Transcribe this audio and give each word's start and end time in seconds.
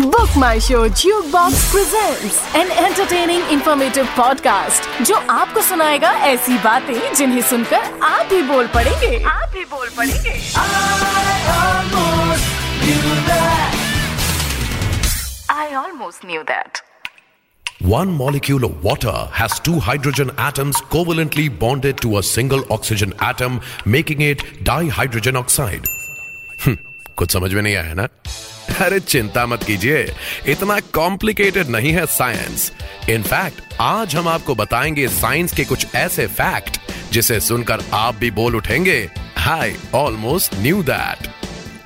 Book 0.00 0.34
My 0.36 0.58
Show 0.58 0.88
Jukebox 0.88 1.70
presents 1.72 2.36
an 2.54 2.70
entertaining 2.84 3.40
informative 3.54 4.06
podcast 4.18 4.88
जो 5.06 5.14
आपको 5.34 5.60
सुनाएगा 5.68 6.10
ऐसी 6.28 6.58
बातें 6.64 7.14
जिन्हें 7.14 7.40
सुनकर 7.50 7.84
आप 8.08 8.26
भी 8.32 8.42
बोल 8.50 8.66
पड़ेंगे 8.74 9.18
आप 9.32 9.50
भी 9.54 9.64
बोल 9.74 9.88
पड़ेंगे 9.96 10.34
I 15.48 15.74
almost 15.82 16.24
knew 16.24 16.42
that. 16.52 16.82
One 17.94 18.12
molecule 18.18 18.64
of 18.64 18.82
water 18.84 19.16
has 19.40 19.58
two 19.60 19.78
hydrogen 19.88 20.30
atoms 20.48 20.76
covalently 20.96 21.48
bonded 21.64 21.98
to 22.02 22.18
a 22.18 22.22
single 22.22 22.64
oxygen 22.70 23.14
atom, 23.20 23.60
making 23.84 24.20
it 24.32 24.44
dihydrogen 24.70 25.36
oxide. 25.44 25.88
हम्म, 26.64 26.76
कुछ 27.18 27.32
समझ 27.32 27.52
में 27.54 27.62
नहीं 27.62 27.76
आया 27.76 27.94
ना 27.94 28.08
अरे 28.81 28.99
चिंता 28.99 29.45
मत 29.45 29.63
कीजिए, 29.63 30.13
इतना 30.47 30.79
कॉम्प्लिकेटेड 30.79 31.67
नहीं 31.69 31.91
है 31.93 32.05
साइंस 32.05 32.71
इनफैक्ट 33.09 33.61
आज 33.79 34.15
हम 34.15 34.27
आपको 34.27 34.55
बताएँगे 34.55 35.07
साइंस 35.07 35.53
के 35.53 35.63
कुछ 35.63 35.85
ऐसे 35.95 36.25
फैक्ट 36.27 36.79
जिसे 37.13 37.39
सुनकर 37.39 37.83
आप 37.93 38.15
भी 38.15 38.31
बोल 38.31 38.55
उठेंगे 38.55 38.97
I 39.37 39.75
almost 39.93 40.55
knew 40.55 40.83
that 40.83 41.27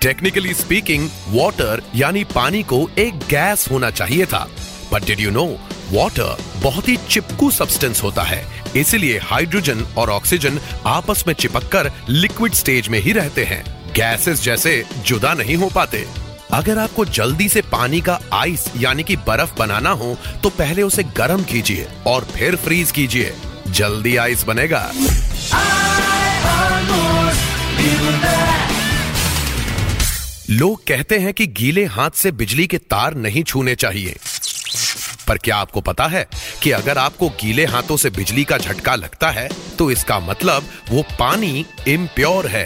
technically 0.02 0.54
speaking 0.54 1.10
water 1.28 1.84
यानी 1.96 2.24
पानी 2.24 2.64
को 2.64 2.90
एक 2.98 3.20
गैस 3.30 3.68
होना 3.72 3.92
चाहिए 3.92 4.26
था। 4.26 4.48
But 4.94 5.06
did 5.06 5.20
you 5.20 5.32
know 5.32 5.46
water 5.92 6.38
बहुत 6.58 6.90
ही 6.90 6.98
चिपकू 7.10 7.52
सब्सटेंस 7.52 8.04
होता 8.04 8.24
है। 8.24 8.44
इसलिए 8.76 9.20
हाइड्रोजन 9.20 9.86
और 9.98 10.10
ऑक्सीजन 10.10 10.60
आपस 10.86 11.24
में 11.28 11.34
चिपककर 11.34 11.92
लिक्विड 12.10 12.54
स्टेज 12.54 12.88
में 12.88 13.00
ही 13.00 13.12
रहते 13.12 13.44
हैं। 13.44 13.64
गैसेस 13.94 14.44
जैसे 14.44 14.84
जुदा 15.06 15.34
नहीं 15.34 15.56
हो 15.56 15.70
पाते। 15.70 16.08
अगर 16.56 16.78
आपको 16.78 17.04
जल्दी 17.06 17.48
से 17.50 17.62
पानी 17.62 18.00
का 18.02 18.20
आइस 18.34 18.66
यानी 18.78 19.04
कि 19.04 19.16
बर्फ़ 19.20 19.54
बनाना 19.60 19.90
हो 19.92 20.14
तो 20.44 20.50
पहले 20.50 20.82
उसे 20.82 21.04
गर्म 21.18 21.44
कीजिए 21.44 21.88
और 22.08 22.26
फिर 22.26 22.56
फ्रीज 22.56 22.92
कीजिए। 22.92 23.34
जल्दी 23.68 24.16
आइस 24.18 24.44
बनेगा। 24.44 24.80
लोग 30.50 30.86
कहते 30.88 31.18
हैं 31.18 31.34
कि 31.34 31.48
गीले 31.48 31.86
हाथ 31.86 32.12
से 32.12 32.32
बिजली 32.34 32.68
के 32.68 32.78
तार 32.78 33.16
नहीं 33.16 33.44
छूने 33.44 33.76
चाहिए। 33.76 34.16
पर 35.28 35.38
क्या 35.38 35.58
आपको 35.58 35.82
पता 35.82 36.08
है 36.08 36.26
कि 36.64 36.72
अगर 36.72 36.98
आपको 36.98 37.30
गीले 37.42 37.66
हाथों 37.66 37.98
से 37.98 38.10
बिजली 38.12 38.44
का 38.44 38.58
झटका 38.58 38.96
लगता 38.96 39.32
है 39.32 39.50
तो 39.80 39.90
इसका 39.92 40.20
मतलब 40.20 40.70
वो 40.90 41.04
पानी 41.20 41.66
इम्प्योर 41.88 42.48
है। 42.48 42.66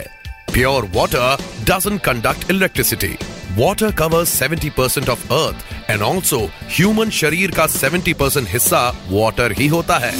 Pure 0.53 0.89
water 0.93 1.37
doesn't 1.63 2.01
conduct 2.01 2.49
electricity 2.51 3.15
water 3.59 3.91
covers 3.91 4.43
70% 4.43 4.69
percent 4.69 5.09
of 5.09 5.33
earth 5.33 5.89
and 5.89 6.01
also 6.01 6.39
human 6.63 7.09
शरीर 7.09 7.51
का 7.51 7.65
70% 7.67 8.13
परसेंट 8.13 8.49
हिस्सा 8.49 8.89
वाटर 9.07 9.51
ही 9.51 9.67
होता 9.67 9.97
है 9.97 10.11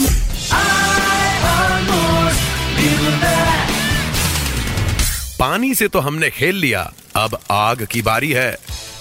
पानी 5.39 5.75
से 5.75 5.87
तो 5.87 5.99
हमने 5.99 6.29
खेल 6.29 6.55
लिया। 6.55 6.91
अब 7.15 7.39
आग 7.51 7.87
की 7.91 8.01
बारी 8.01 8.31
है। 8.31 8.57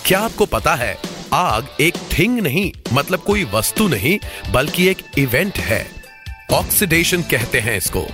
क्या 0.06 0.20
आपको 0.20 0.46
पता 0.46 0.74
है, 0.74 0.98
आग 1.32 1.66
एक 1.80 1.94
थिंग 2.18 2.38
नहीं 2.38 2.72
मतलब 2.92 3.20
कोई 3.20 3.44
वस्तु 3.44 3.88
नहीं, 3.88 4.18
बल्कि 4.52 4.86
एक 4.88 4.98
इवेंट 5.18 5.58
है। 5.58 5.86
ऑक्सीडेशन 6.52 7.22
कहते 7.22 7.60
हैं 7.60 7.76
इसको। 7.76 8.06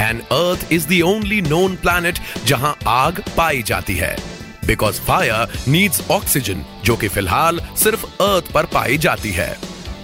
And 0.00 0.20
earth 0.20 0.72
is 0.72 0.88
the 0.88 1.00
only 1.02 1.40
known 1.40 1.76
planet 1.76 2.18
जहाँ 2.46 2.76
आग 2.86 3.22
पाई 3.36 3.62
जाती 3.62 3.94
है। 3.94 4.39
बिकॉज़ 4.66 5.00
फायर 5.00 5.58
नीड्स 5.68 6.02
ऑक्सीजन 6.10 6.64
जो 6.84 6.96
कि 6.96 7.08
फ़िलहाल 7.08 7.60
सिर्फ़ 7.76 8.04
अर्थ 8.22 8.52
पर 8.52 8.66
पाई 8.74 8.98
जाती 8.98 9.30
है 9.32 9.56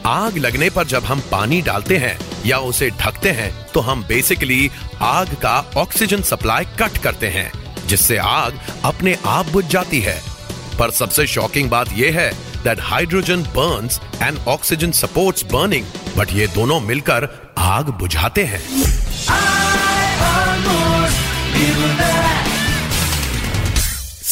आग 0.06 0.36
लगने 0.38 0.70
पर 0.70 0.86
जब 0.86 1.04
हम 1.04 1.20
पानी 1.30 1.60
डालते 1.62 1.96
हैं 1.98 2.18
या 2.46 2.58
उसे 2.62 2.90
ढकते 3.00 3.30
हैं 3.32 3.50
तो 3.72 3.80
हम 3.80 4.02
बेसिकली 4.08 4.70
आग 5.02 5.34
का 5.42 5.58
ऑक्सीजन 5.76 6.22
सप्लाई 6.22 6.64
कट 6.80 7.02
करते 7.02 7.28
हैं 7.28 7.50
जिससे 7.86 8.16
आग 8.18 8.58
अपने 8.84 9.16
आप 9.26 9.46
बुझ 9.46 9.64
जाती 9.66 10.00
है 10.00 10.20
पर 10.78 10.90
सबसे 10.90 11.26
शॉकिंग 11.26 11.70
बात 11.70 11.92
यह 11.92 12.18
है 12.20 12.30
that 12.64 12.80
hydrogen 12.82 13.42
burns 13.56 14.00
and 14.22 14.38
oxygen 14.48 14.92
supports 14.94 15.44
burning 15.52 15.86
but 16.16 16.32
ये 16.32 16.46
दोनों 16.54 16.80
मिलकर 16.80 17.28
आग 17.58 17.90
बुझाते 17.98 18.44
हैं 18.44 18.60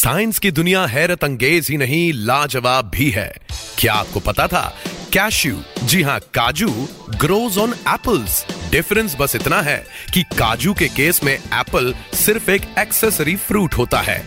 साइंस 0.05 0.39
की 0.39 0.49
दुनिया 0.51 0.85
हैरत 0.85 1.23
अंगेज 1.23 1.67
ही 1.69 1.77
नहीं, 1.77 2.13
लाजवाब 2.13 2.89
भी 2.89 3.09
है। 3.11 3.33
क्या 3.77 3.93
आपको 3.93 4.19
पता 4.19 4.47
था? 4.47 4.61
कैश्यू। 5.13 5.61
जी 5.83 6.01
हाँ 6.01 6.19
काजू 6.19 6.69
ग्रोज 7.15 7.57
ऑन 7.57 7.73
एप्पल्स 7.87 8.45
डिफरेंस 8.71 9.15
बस 9.19 9.35
इतना 9.35 9.61
है 9.61 9.77
कि 10.13 10.23
काजू 10.23 10.73
के 10.73 10.87
केस 10.87 11.23
में 11.23 11.33
एप्पल 11.33 11.93
सिर्फ़ 12.13 12.51
एक 12.51 12.67
एक्सेसरी 12.79 13.35
फ्रूट 13.35 13.73
होता 13.73 14.01
है। 14.01 14.17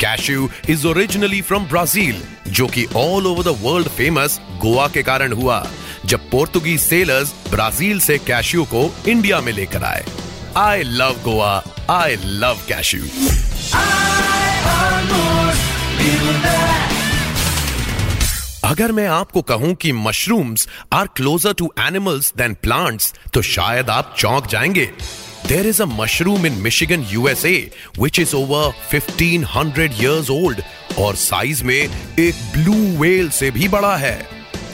Cashew 0.00 0.50
is 0.68 0.86
originally 0.86 1.40
from 1.42 1.66
Brazil 1.66 2.22
जो 2.48 2.66
कि 2.66 2.84
all 2.96 3.26
over 3.26 3.44
the 3.44 3.56
world 3.60 3.88
famous 3.88 4.40
Goa 4.60 4.88
के 4.88 5.02
कारण 5.02 5.32
हुआ, 5.32 5.66
जब 6.06 6.30
पोर्तुगीज 6.30 6.80
सेलर्स 6.80 7.34
ब्राज़ील 7.50 8.00
से 8.00 8.18
कैश्यू 8.18 8.64
को 8.64 8.94
इंडिया 9.08 9.40
में 9.40 9.52
लेकर 9.52 9.84
आए। 9.84 10.04
I 10.56 10.82
love 10.82 11.22
Goa 11.24 11.62
I 11.90 12.16
love 12.24 12.58
cashew 12.68 13.04
अगर 18.64 18.92
मैं 18.92 19.06
आपको 19.06 19.42
कहूँ 19.42 19.74
कि 19.74 19.92
mushrooms 19.92 20.68
are 20.92 21.06
closer 21.06 21.52
to 21.52 21.72
animals 21.80 22.32
than 22.36 22.54
plants 22.54 23.14
तो 23.34 23.42
शायद 23.42 23.90
आप 23.90 24.14
चौंक 24.18 24.46
जाएँगे। 24.46 24.84
There 25.46 25.66
is 25.66 25.82
a 25.82 25.86
mushroom 25.86 26.46
in 26.46 26.52
Michigan 26.52 27.06
USA 27.10 27.70
which 28.00 28.18
is 28.18 28.34
over 28.36 28.72
1500 28.94 29.88
years 30.00 30.30
old 30.30 30.62
और 30.98 31.14
साइज़ 31.14 31.64
में 31.64 31.74
एक 31.74 32.34
ब्लू 32.56 32.74
वेल 33.00 33.30
से 33.30 33.50
भी 33.50 33.68
बड़ा 33.68 33.96
है। 33.96 34.16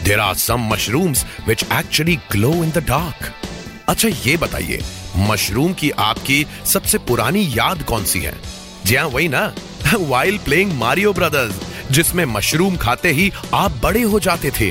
There 0.04 0.20
are 0.20 0.34
some 0.34 0.68
mushrooms 0.72 1.24
which 1.48 1.64
actually 1.72 2.16
glow 2.32 2.52
in 2.54 2.70
the 2.70 2.84
dark 2.88 3.32
अच्छा 3.88 4.08
ये 4.08 4.36
बताइए 4.36 4.82
मशरूम 5.30 5.72
की 5.72 5.90
आपकी 5.90 6.46
सबसे 6.66 6.98
पुरानी 6.98 7.46
याद 7.54 7.82
कौन 7.82 8.04
सी 8.04 8.20
है? 8.20 8.34
जी 8.86 8.94
हाँ 8.94 9.06
वही 9.06 9.28
ना। 9.28 9.54
वाइल 9.96 10.38
प्लेइंग 10.38 10.72
मारियो 10.72 11.12
ब्रदर्स 11.12 11.54
जिसमें 11.90 12.24
मशरूम 12.24 12.76
खाते 12.76 13.10
ही 13.10 13.32
आप 13.54 13.70
बड़े 13.82 14.02
हो 14.02 14.20
जाते 14.20 14.50
थे। 14.50 14.70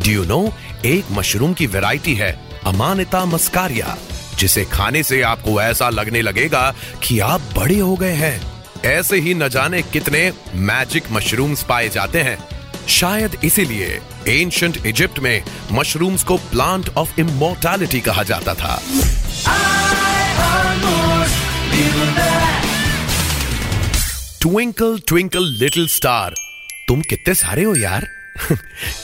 डू 0.00 0.10
यू 0.10 0.24
नो 0.24 0.54
एक 0.84 1.04
मशरूम 1.10 1.54
की 1.54 1.66
वैरायटी 1.66 2.14
है, 2.14 2.40
अमानिता 2.66 3.24
मस्कारिया, 3.24 3.96
जिसे 4.38 4.64
खाने 4.64 5.02
से 5.02 5.22
आपको 5.22 5.62
ऐसा 5.62 5.88
लगने 5.88 6.22
लगेगा 6.22 6.74
कि 7.02 7.18
आप 7.18 7.40
बड़े 7.56 7.78
हो 7.78 7.94
गए 7.94 8.12
हैं। 8.12 8.52
ऐसे 8.84 9.16
ही 9.16 9.34
न 9.34 9.48
जाने 9.48 9.82
कितने 9.82 10.32
मैजिक 10.54 11.04
मशरूम्स 11.10 11.62
पाए 11.62 11.88
जाते 11.88 12.20
हैं। 12.20 12.38
शायद 12.88 13.36
इसीलिए 13.44 14.00
एंशंट 14.28 14.86
इजिप्ट 14.86 15.18
में 15.18 15.42
मशरूम्स 15.72 16.22
को 16.22 16.36
प्लांट 16.36 16.88
ऑफ़ 16.88 17.20
इमोर्टैलिटी 17.20 18.00
कहा 18.00 18.22
जाता 18.22 18.54
था। 18.54 18.82
ट्विंकल 24.40 24.98
ट्विंकल 25.08 25.44
लिटिल 25.44 25.86
स्टार 25.88 26.34
तुम 26.88 27.00
कितने 27.00 27.34
सारे 27.34 27.62
हो 27.62 27.74
यार? 27.74 28.06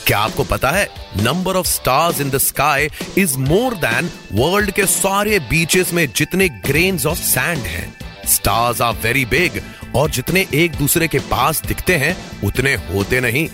क्या 0.07 0.19
आपको 0.19 0.43
पता 0.43 0.71
है 0.71 0.87
number 1.17 1.55
of 1.55 1.67
stars 1.67 2.21
in 2.21 2.29
the 2.29 2.37
sky 2.37 2.87
is 3.17 3.37
more 3.37 3.73
than 3.75 4.09
world 4.31 4.71
के 4.71 4.85
सारे 4.85 5.39
बीचेस 5.39 5.93
में 5.93 6.07
जितने 6.15 6.49
ग्रेन्स 6.49 7.05
ऑफ़ 7.05 7.17
सैंड 7.17 7.59
हैं। 7.59 7.95
स्टार्स 8.27 8.81
आर 8.81 8.93
वेरी 8.93 9.25
बिग 9.25 9.61
और 9.95 10.11
जितने 10.11 10.47
एक 10.53 10.75
दूसरे 10.75 11.07
के 11.07 11.19
पास 11.19 11.61
दिखते 11.65 11.95
हैं, 11.95 12.15
उतने 12.43 12.73
होते 12.75 13.21
नहीं। 13.21 13.47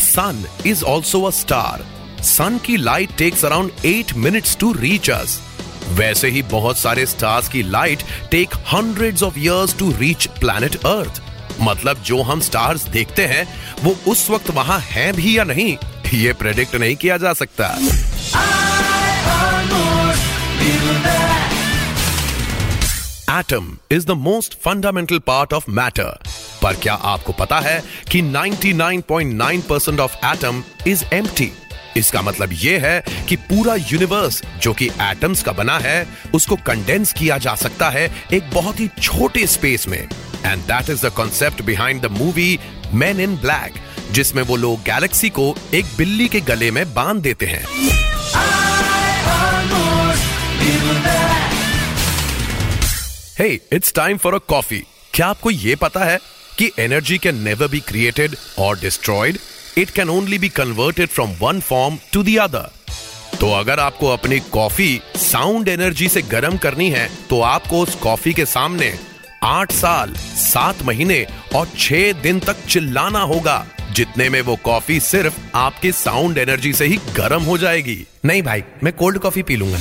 Sun 0.00 0.44
is 0.66 0.84
also 0.84 1.22
a 1.22 1.30
star 1.30 1.86
sun 2.24 2.58
की 2.58 2.76
light 2.76 3.16
takes 3.18 3.44
around 3.44 3.70
eight 3.84 4.12
minutes 4.14 4.56
to 4.56 4.72
reach 4.72 5.10
us 5.10 5.40
वैसे 5.88 6.28
ही 6.28 6.42
बहुत 6.42 6.78
सारे 6.78 7.06
स्टार्स 7.06 7.48
की 7.48 7.62
light 7.62 8.02
take 8.30 8.54
hundred 8.72 9.22
of 9.22 9.38
years 9.38 9.78
to 9.78 9.90
reach 9.90 10.26
planet 10.26 10.76
earth 10.76 11.22
मतलब 11.60 12.02
जो 12.02 12.22
हम 12.22 12.40
स्टार्स 12.40 12.82
देखते 12.82 13.26
हैं, 13.26 13.46
वो 13.82 13.96
उस 14.08 14.30
वक्त 14.30 14.50
वहाँ 14.50 14.78
हैं 14.80 15.12
भी 15.14 15.38
या 15.38 15.44
नहीं, 15.44 15.76
ये 16.14 16.32
प्रेडिक्ट 16.32 16.74
नहीं 16.74 16.96
किया 16.96 17.16
जा 17.16 17.32
सकता। 17.32 17.68
Atom 23.40 23.76
is 23.90 24.06
the 24.06 24.10
most 24.10 24.54
fundamental 24.54 25.18
part 25.18 25.52
of 25.52 25.70
matter 25.70 26.18
पर 26.62 26.74
क्या 26.74 26.94
आपको 26.94 27.32
पता 27.32 27.58
है 27.60 27.82
कि 28.12 28.22
99.9 28.22 29.60
percent 29.60 30.00
of 30.00 30.16
atom 30.26 30.62
is 30.86 31.04
empty 31.14 31.52
इसका 31.96 32.22
मतलब 32.22 32.50
यह 32.52 32.86
है 32.86 33.24
कि 33.28 33.36
पूरा 33.36 33.74
यूनिवर्स 33.74 34.42
जो 34.62 34.72
कि 34.72 34.86
एटम्स 35.02 35.42
का 35.42 35.52
बना 35.52 35.78
है, 35.78 36.06
उसको 36.34 36.56
कंडेंस 36.56 37.12
किया 37.12 37.38
जा 37.38 37.54
सकता 37.54 37.90
है 37.90 38.08
एक 38.32 38.50
बहुत 38.50 38.80
ही 38.80 38.88
छोटे 39.02 39.46
स्पेस 39.46 39.88
में। 39.88 39.98
And 39.98 40.62
that 40.62 40.90
is 40.90 41.06
the 41.06 41.10
concept 41.10 41.62
behind 41.62 42.02
the 42.02 42.10
movie 42.10 42.58
Men 42.92 43.20
in 43.20 43.36
Black 43.36 43.74
जिसमें 44.10 44.42
वो 44.42 44.56
लोग 44.56 44.80
गैलेक्सी 44.80 45.28
को 45.30 45.54
एक 45.74 45.84
बिल्ली 45.98 46.28
के 46.28 46.40
गले 46.40 46.70
में 46.70 46.84
बाँध 46.94 47.22
देते 47.22 47.46
हैं। 47.46 47.64
Hey 53.38 53.48
it's 53.72 53.92
time 53.92 54.16
for 54.16 54.34
a 54.34 54.38
coffee 54.38 54.82
क्या 55.14 55.26
आपको 55.26 55.50
यह 55.50 55.76
पता 55.76 56.04
है 56.04 56.18
कि 56.58 56.70
energy 56.78 57.18
can 57.18 57.42
never 57.42 57.68
be 57.68 57.80
created 57.80 58.36
और 58.58 58.78
destroyed 58.78 59.38
it 59.78 59.90
can 59.90 60.08
only 60.10 60.38
be 60.38 60.48
converted 60.48 61.08
from 61.08 61.30
one 61.40 61.60
form 61.60 61.98
to 62.12 62.22
the 62.22 62.36
other 62.38 62.70
तो 63.40 63.50
अगर 63.52 63.80
आपको 63.80 64.08
अपनी 64.08 64.38
कॉफ़ी 64.52 65.00
साउंड 65.16 65.68
एनर्जी 65.68 66.08
से 66.08 66.22
गर्म 66.22 66.56
करनी 66.56 66.88
है 66.90 67.08
तो 67.30 67.40
आपको 67.42 67.80
उस 67.80 67.94
कॉफ़ी 67.94 68.32
के 68.34 68.44
सामने 68.46 68.92
आठ 69.42 69.72
साल, 69.72 70.12
सात 70.36 70.82
महीने 70.82 71.26
और 71.54 71.66
छह 71.78 72.12
दिन 72.12 72.38
तक 72.40 72.64
चिल्लाना 72.68 73.20
होगा, 73.22 73.64
जितने 73.92 74.28
में 74.28 74.40
वो 74.40 74.56
कॉफ़ी 74.64 74.98
सिर्फ़ 75.00 75.38
आपके 75.54 75.92
साउंड 75.92 76.38
एनर्जी 76.38 76.72
से 76.72 76.86
ही 76.86 76.96
गर्म 77.16 77.42
हो 77.42 77.56
जाएगी। 77.58 77.96
नहीं 78.24 78.42
भाई, 78.42 78.62
मैं 78.82 78.92
कोल्ड 78.92 79.18
कॉफ़ी 79.18 79.42
पी 79.42 79.56
लूँगा। 79.56 79.78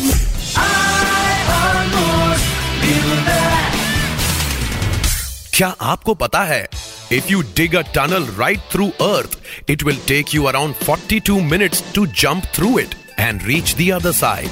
क्या 5.54 5.68
आपको 5.82 6.14
पता 6.16 6.44
है 6.44 6.68
if 7.14 7.32
you 7.32 7.42
dig 7.56 7.76
a 7.76 7.82
tunnel 7.96 8.28
right 8.40 8.60
through 8.72 8.90
earth 9.02 9.38
it 9.70 9.84
will 9.84 10.00
take 10.08 10.36
you 10.36 10.44
around 10.46 10.76
42 10.90 11.42
minutes 11.52 11.84
to 11.96 12.06
jump 12.24 12.52
through 12.56 12.78
it 12.80 12.96
and 13.18 13.44
reach 13.44 13.76
the 13.76 13.92
other 13.92 14.14
side. 14.14 14.50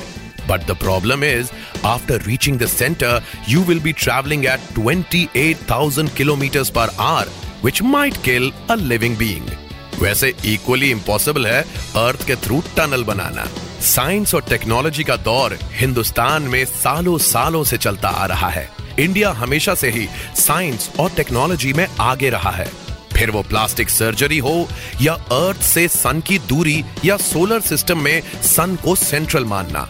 But 0.47 0.67
the 0.67 0.75
problem 0.75 1.23
is, 1.23 1.51
after 1.83 2.17
reaching 2.19 2.57
the 2.57 2.67
center, 2.67 3.21
you 3.47 3.61
will 3.61 3.79
be 3.79 3.93
traveling 3.93 4.45
at 4.45 4.59
28,000 4.75 6.15
kilometers 6.15 6.69
per 6.69 6.89
hour, 6.99 7.25
which 7.61 7.81
might 7.83 8.21
kill 8.23 8.51
a 8.69 8.77
living 8.77 9.15
being. 9.15 9.49
वैसे 9.99 10.33
equally 10.45 10.89
impossible 10.91 11.45
है 11.47 11.61
earth 11.97 12.25
के 12.27 12.35
through 12.45 12.61
tunnel 12.77 13.03
बनाना 13.03 13.45
science 13.85 14.33
और 14.35 14.41
technology 14.49 15.03
का 15.03 15.15
दौर 15.27 15.57
हिंदुस्तान 15.73 16.43
में 16.53 16.63
सालों 16.65 17.17
सालों 17.25 17.63
से 17.63 17.77
चलता 17.77 18.09
आ 18.09 18.25
रहा 18.31 18.49
है 18.49 18.67
इंडिया 19.01 19.29
हमेशा 19.31 19.75
से 19.75 19.89
ही 19.89 20.07
साइंस 20.37 20.89
और 20.99 21.09
टेक्नोलॉजी 21.09 21.73
में 21.73 21.87
आगे 21.99 22.29
रहा 22.29 22.51
है। 22.51 22.69
फिर 23.13 23.31
वो 23.31 23.41
प्लास्टिक 23.43 23.89
सर्जरी 23.89 24.37
हो 24.37 24.67
या 25.01 25.13
अर्थ 25.13 25.61
से 25.61 25.87
सन 25.87 26.19
की 26.19 26.37
दूरी 26.39 26.83
या 27.05 27.17
सोलर 27.17 27.61
सिस्टम 27.61 27.99
में 27.99 28.21
सन 28.43 28.75
को 28.75 28.95
सेंट्रल 28.95 29.45
मानना। 29.45 29.89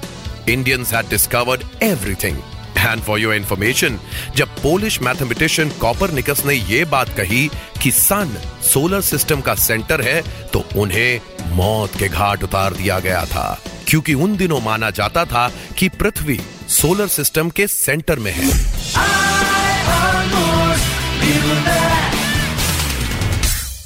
Indians 0.49 0.93
had 0.93 1.09
discovered 1.09 1.63
everything 1.83 2.37
and 2.77 3.01
for 3.01 3.19
your 3.19 3.35
information 3.35 3.99
जब 4.35 4.55
पोलिश 4.61 5.01
मैथमेटिशियन 5.01 5.69
कॉपरनिकस 5.69 6.45
ने 6.45 6.53
यह 6.53 6.85
बात 6.85 7.09
कही 7.09 7.49
कि 7.81 7.91
सन 7.91 8.35
सोलर 8.63 9.01
सिस्टम 9.01 9.41
का 9.41 9.55
सेंटर 9.55 10.01
है 10.01 10.21
तो 10.47 10.65
उन्हें 10.75 11.21
मौत 11.55 11.97
के 11.99 12.07
घाट 12.07 12.43
उतार 12.43 12.73
दिया 12.73 12.99
गया 12.99 13.25
था। 13.25 13.61
क्योंकि 13.87 14.13
उन 14.13 14.35
दिनों 14.37 14.61
माना 14.61 14.89
जाता 14.89 15.25
था 15.25 15.47
कि 15.77 15.89
पृथ्वी 15.89 16.39
सोलर 16.71 17.07
सिस्टम 17.07 17.49
के 17.49 17.67
सेंटर 17.67 18.19
में 18.19 18.31
है। 18.31 18.49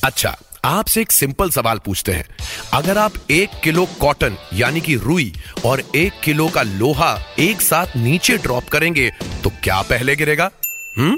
अच्छा 0.04 0.38
आपसे 0.66 1.02
एक 1.02 1.12
सिंपल 1.12 1.50
सवाल 1.50 1.78
पूछते 1.78 2.12
हैं। 2.12 2.26
अगर 2.74 2.98
आप 2.98 3.14
एक 3.32 3.50
किलो 3.64 3.86
कॉटन, 3.86 4.38
यानी 4.54 4.82
कि 4.82 4.96
रुई, 4.96 5.34
और 5.66 5.84
एक 5.96 6.14
किलो 6.24 6.50
का 6.50 6.62
लोहा 6.62 7.36
एक 7.40 7.62
साथ 7.62 7.98
नीचे 7.98 8.38
ड्रॉप 8.38 8.70
करेंगे 8.70 9.12
तो 9.44 9.50
क्या 9.50 9.82
पहले 9.82 10.16
गिरेगा? 10.16 10.52
हम्म? 10.98 11.18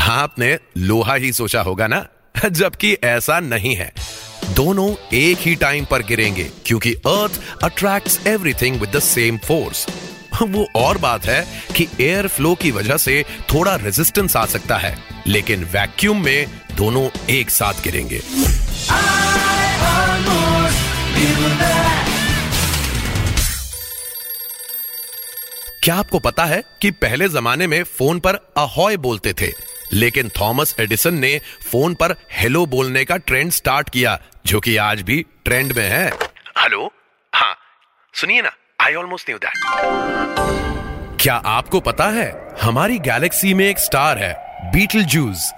आपने 0.00 0.58
लोहा 0.76 1.14
ही 1.14 1.32
सोचा 1.32 1.62
होगा 1.62 1.86
ना? 1.86 2.06
जबकि 2.48 2.92
ऐसा 2.92 3.40
नहीं 3.40 3.74
है। 3.76 3.92
दोनों 4.50 5.16
एक 5.16 5.38
ही 5.38 5.54
टाइम 5.54 5.84
पर 5.84 6.02
गिरेंगे, 6.02 6.50
क्योंकि 6.66 6.94
earth 6.94 7.64
attracts 7.64 8.26
everything 8.26 8.80
with 8.80 8.96
the 8.96 8.98
same 8.98 9.38
force 9.38 9.86
वो 10.42 10.66
और 10.76 10.98
बात 10.98 11.24
है 11.24 11.40
कि 11.76 11.88
एयर 12.00 12.28
फ्लो 12.28 12.54
की 12.54 12.70
वजह 12.70 12.96
से 12.96 13.24
थोड़ा 13.54 13.74
रेजिस्टेंस 13.76 14.36
आ 14.36 14.44
सकता 14.46 14.76
है, 14.78 14.96
लेकिन 15.26 15.64
वैक्यूम 15.64 16.24
में 16.24 16.46
दोनों 16.74 17.08
एक 17.30 17.50
साथ 17.50 17.82
गिरेंगे। 17.82 18.20
क्या 25.82 25.94
आपको 25.94 26.18
पता 26.18 26.44
है 26.44 26.62
कि 26.82 26.90
पहले 26.90 27.28
जमाने 27.28 27.66
में 27.66 27.82
फ़ोन 27.84 28.20
पर 28.20 28.34
अहॉय 28.56 28.96
बोलते 28.96 29.32
थे, 29.32 29.52
लेकिन 29.92 30.28
थॉमस 30.40 30.74
एडिसन 30.80 31.14
ने 31.14 31.40
फ़ोन 31.70 31.94
पर 31.94 32.14
हेलो 32.32 32.66
बोलने 32.66 33.04
का 33.04 33.16
ट्रेंड 33.16 33.50
स्टार्ट 33.50 33.90
किया, 33.90 34.18
जो 34.46 34.60
कि 34.60 34.76
आज 34.76 35.02
भी 35.02 35.24
ट्रेंड 35.44 35.72
में 35.72 35.88
है। 35.88 36.08
हेलो? 36.58 36.92
हाँ 37.34 37.56
सुनिए 38.14 38.42
ना। 38.42 38.52
आई 38.80 38.94
ऑलमोस्ट 38.94 39.30
न्यू 39.30 39.38
दैट 39.38 41.18
क्या 41.20 41.34
आपको 41.34 41.80
पता 41.80 42.04
है, 42.08 42.56
हमारी 42.60 42.98
गैलेक्सी 42.98 43.52
में 43.54 43.64
एक 43.64 43.78
स्टार 43.78 44.18
है 44.18 44.32
बीटल 44.72 45.02
जूस 45.04 45.50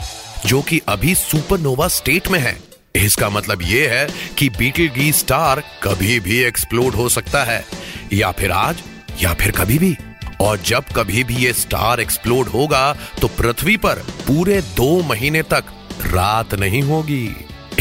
जो 0.47 0.61
कि 0.63 0.81
अभी 0.89 1.15
सुपरनोवा 1.15 1.87
स्टेट 1.89 2.29
में 2.29 2.39
है। 2.39 2.57
इसका 2.97 3.29
मतलब 3.31 3.63
यह 3.63 3.93
है 3.93 4.07
कि 4.39 4.49
बीटल 4.51 4.89
गी 4.97 5.13
स्टार 5.13 5.63
कभी 5.83 6.19
भी 6.21 6.39
एक्सप्लोड 6.45 6.95
हो 6.95 7.09
सकता 7.09 7.43
है, 7.45 7.65
या 8.13 8.31
फिर 8.33 8.51
आज, 8.53 8.83
या 9.23 9.35
फिर 9.35 9.53
कभी 9.59 9.79
भी। 9.79 9.97
और 10.41 10.59
जब 10.67 10.85
कभी 10.97 11.25
भी 11.25 11.37
ये 11.37 11.53
स्टार 11.55 12.01
एक्सप्लोड 12.01 12.49
होगा 12.49 12.93
तो 13.21 13.29
पृथ्वी 13.39 13.77
पर 13.77 14.03
पूरे 14.27 14.61
दो 14.77 15.03
महीने 15.05 15.43
तक 15.53 15.65
रात 16.07 16.55
नहीं 16.57 16.83
होगी। 16.83 17.25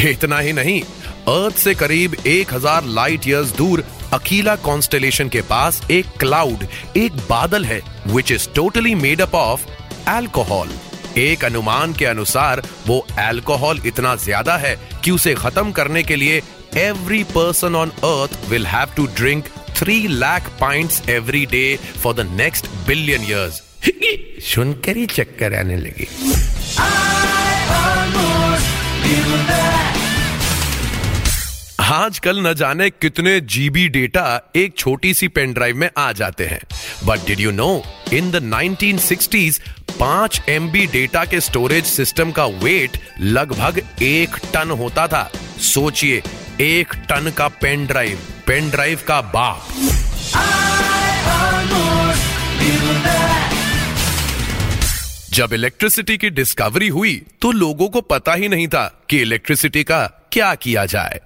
इतना 0.02 0.40
ही 0.40 0.54
नहीं 0.54 0.82
अर्थ 1.30 1.58
से 1.58 1.74
करीब 1.76 2.16
एक 2.28 2.54
हज़ार 2.54 2.86
लाइट 2.90 3.28
ईयर्स 3.28 3.56
दूर 3.56 3.84
अकीला 4.14 4.56
कॉन्स्टेलेशन 4.66 5.30
के 5.30 5.42
पास 5.50 5.82
एक 5.92 6.06
क्लाउड 6.20 6.66
एक 6.98 7.18
बादल 7.30 7.66
है 7.66 7.82
which 8.08 8.32
is 8.32 8.48
totally 8.56 8.96
made 8.96 9.22
up 9.22 9.36
of 9.36 9.66
alcohol 10.10 10.70
एक 11.20 11.44
अनुमान 11.46 11.94
के 11.94 12.06
अनुसार, 12.06 12.62
वो 12.88 13.06
एल्कोहल 13.20 13.80
इतना 13.86 14.16
ज़्यादा 14.16 14.56
है 14.58 14.76
कि 15.04 15.12
उसे 15.12 15.34
खत्म 15.36 15.72
करने 15.72 16.04
के 16.04 16.16
लिए 16.16 16.42
every 16.78 17.24
person 17.36 17.76
on 17.76 17.90
earth 17.90 18.50
will 18.50 18.66
have 18.66 18.94
to 18.98 19.06
drink 19.18 19.48
three 19.78 20.08
lakh 20.08 20.50
points 20.60 21.02
every 21.10 21.46
day 21.52 21.64
for 22.04 22.14
the 22.14 22.28
next 22.32 22.68
billion 22.88 23.24
years 23.30 23.62
सुनकर 24.54 24.98
ही 24.98 25.06
चक्कर 25.08 25.60
आने 25.60 25.78
लगे। 25.78 26.08
आजकल 32.02 32.40
न 32.40 32.54
जाने 32.54 32.90
कितने 32.90 33.40
जीबी 33.54 33.88
डेटा 33.90 34.24
एक 34.56 34.78
छोटी 34.78 35.14
सी 35.14 35.28
पेन 35.28 35.52
ड्राइव 35.54 35.76
में 35.78 35.90
आ 35.98 36.12
जाते 36.12 36.46
हैं। 36.46 36.60
But 37.06 37.26
did 37.28 37.40
you 37.40 37.52
know 37.52 37.84
in 38.14 38.32
the 38.32 38.42
1960s 38.44 39.60
पाँच 40.00 40.42
एमबी 40.50 40.86
डेटा 40.88 41.24
के 41.26 41.42
स्टोरेज 41.42 41.86
सिस्टम 41.86 42.32
का 42.32 42.46
वेट 42.64 42.98
लगभग 43.20 43.82
एक 44.02 44.38
टन 44.54 44.70
होता 44.80 45.08
था। 45.08 45.24
सोचिए, 45.64 46.24
एक 46.62 46.96
टन 47.10 47.32
का 47.38 47.48
पेन 47.62 47.86
ड्राइव 47.88 48.20
पेन 48.48 48.70
ड्राइव 48.70 49.04
का 49.08 49.22
बाप। 49.36 49.68
जब 55.34 55.54
इलेक्ट्रिसिटी 55.54 56.18
की 56.18 56.30
डिस्कवरी 56.32 56.88
हुई 56.88 57.16
तो 57.42 57.52
लोगों 57.52 57.90
को 57.90 58.02
पता 58.02 58.34
ही 58.34 58.48
नहीं 58.48 58.68
था 58.68 58.86
कि 59.10 59.22
इलेक्ट्रिसिटी 59.22 59.84
का 59.84 60.06
क्या 60.32 60.54
किया 60.56 60.86
जाए। 60.86 61.20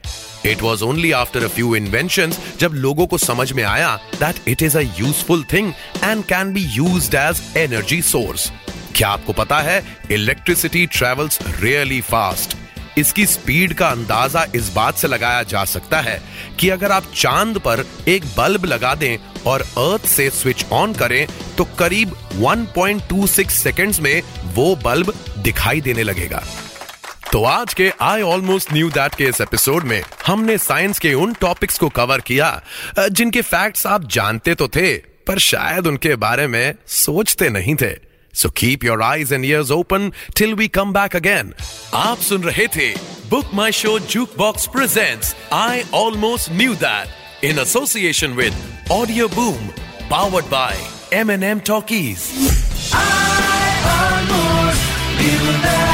It 0.45 0.61
was 0.61 0.83
only 0.83 1.11
after 1.11 1.43
a 1.43 1.47
few 1.47 1.75
invention 1.75 2.33
जब 2.59 2.73
लोगों 2.73 3.07
को 3.07 3.17
समझ 3.17 3.51
में 3.51 3.63
आया 3.63 3.95
that 4.19 4.47
it 4.47 4.63
is 4.63 4.77
a 4.77 4.81
useful 4.81 5.43
thing 5.53 5.71
and 6.03 6.23
can 6.25 6.53
be 6.53 6.67
use 6.71 7.15
as 7.15 7.41
energy 7.57 8.01
source 8.01 8.51
क्या 8.95 9.07
आपको 9.09 9.33
पता 9.33 9.59
है 9.59 9.83
इलेक्ट्रिसिटी 10.11 10.85
ट्रेवल्स 10.87 11.39
रियली 11.61 12.01
फास्ट 12.01 12.57
इसकी 12.97 13.25
स्पीड 13.25 13.73
का 13.73 13.87
अंदाज़ा 13.87 14.45
इस 14.55 14.69
बात 14.73 14.95
से 14.95 15.07
लगाया 15.07 15.41
जा 15.43 15.63
सकता 15.65 15.99
है 16.01 16.21
कि 16.59 16.69
अगर 16.69 16.91
आप 16.91 17.11
चाँद 17.15 17.57
पर 17.57 17.85
एक 18.07 18.25
बल्ब 18.37 18.65
लगा 18.65 18.93
दें 18.95 19.17
और 19.47 19.61
अर्थ 19.61 20.05
से 20.05 20.29
स्विच 20.29 20.65
ऑन 20.71 20.93
करें 20.93 21.25
तो 21.57 21.63
करीब 21.79 22.15
1.26 22.41 23.49
सेकेंड्स 23.49 23.99
में 23.99 24.21
वो 24.55 24.75
बल्ब 24.75 25.13
दिखाई 25.39 25.81
देने 25.81 26.03
लगेगा। 26.03 26.43
तो 27.35 27.43
आज 27.43 27.73
के 27.73 27.91
आई 28.01 28.21
ऑलमोस्ट 28.21 28.73
न्यू 28.73 28.89
दैट 28.89 29.15
के 29.15 29.23
इस 29.23 29.41
एपिसोड 29.41 29.83
में 29.83 30.03
हमने 30.27 30.57
साइंस 30.57 30.99
के 30.99 31.13
उन 31.13 31.33
टॉपिक्स 31.33 31.77
को 31.79 31.89
कवर 31.89 32.21
किया 32.21 32.61
जिनके 32.99 33.41
फैक्ट्स 33.41 33.85
आप 33.87 34.07
जानते 34.07 34.55
तो 34.55 34.67
थे, 34.67 34.97
पर 34.97 35.39
शायद 35.39 35.87
उनके 35.87 36.15
बारे 36.15 36.47
में 36.47 36.75
सोचते 36.87 37.49
नहीं 37.49 37.75
थे। 37.75 37.91
So 38.33 38.49
keep 38.49 38.83
your 38.83 39.03
eyes 39.03 39.33
and 39.33 39.45
ears 39.45 39.71
open 39.71 40.11
till 40.37 40.53
we 40.53 40.67
come 40.67 40.93
back 40.93 41.15
again 41.15 41.53
आप 41.93 42.17
सुन 42.17 42.41
रहे 42.43 42.67
थे 42.67 42.89
Book 43.29 43.51
My 43.53 43.71
Show 43.71 43.99
Jukebox 44.37 44.67
presents 44.67 45.35
I 45.53 45.83
almost 45.93 46.51
knew 46.51 46.75
that 46.75 47.45
in 47.45 47.59
association 47.59 48.27
with 48.27 48.57
Audioboom 49.27 49.67
powered 50.09 50.45
by 50.45 50.79
M 51.13 51.31
N 51.31 51.43
M 51.43 51.59
Talkies 51.59 52.19
I 52.93 53.91
almost 53.95 54.87
knew 55.19 55.51
that. 55.63 55.84